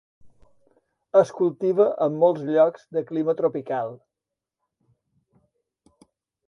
[1.21, 3.97] Es cultiva en molts llocs de clima tropical.